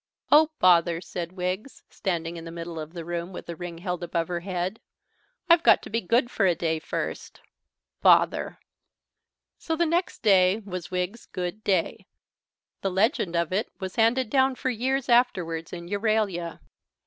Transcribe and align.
"Oh, 0.31 0.49
bother," 0.57 0.99
said 0.99 1.33
Wiggs, 1.33 1.83
standing 1.91 2.35
in 2.35 2.43
the 2.43 2.49
middle 2.51 2.79
of 2.79 2.93
the 2.93 3.05
room 3.05 3.31
with 3.31 3.45
the 3.45 3.55
ring 3.55 3.77
held 3.77 4.01
above 4.03 4.29
her 4.29 4.39
head. 4.39 4.79
"I've 5.47 5.61
got 5.61 5.83
to 5.83 5.91
be 5.91 6.01
good 6.01 6.31
for 6.31 6.47
a 6.47 6.55
day 6.55 6.79
first. 6.79 7.39
Bother!" 8.01 8.57
So 9.59 9.75
the 9.75 9.85
next 9.85 10.23
day 10.23 10.57
was 10.65 10.89
Wiggs's 10.89 11.27
Good 11.27 11.63
Day. 11.63 12.07
The 12.81 12.89
legend 12.89 13.35
of 13.35 13.53
it 13.53 13.69
was 13.79 13.95
handed 13.95 14.31
down 14.31 14.55
for 14.55 14.71
years 14.71 15.07
afterwards 15.07 15.71
in 15.71 15.87
Euralia. 15.87 16.61